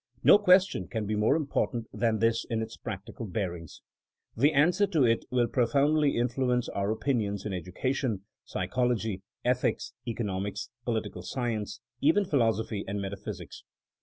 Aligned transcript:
No 0.23 0.39
question 0.39 0.87
can 0.87 1.05
be 1.05 1.13
more 1.15 1.35
important 1.35 1.85
than 1.93 2.17
this 2.17 2.43
in 2.49 2.63
its 2.63 2.75
practical 2.75 3.27
bearings. 3.27 3.83
The 4.35 4.51
answer 4.51 4.87
to 4.87 5.03
it 5.03 5.25
will 5.29 5.45
profoundly 5.47 6.17
influence 6.17 6.67
our 6.69 6.89
opinions 6.89 7.45
in 7.45 7.53
education, 7.53 8.23
psychology, 8.43 9.21
ethics, 9.45 9.93
economics, 10.07 10.71
political 10.85 11.21
science 11.21 11.81
—even 12.01 12.25
philosophy 12.25 12.83
and 12.87 12.99
metaphysics. 12.99 13.63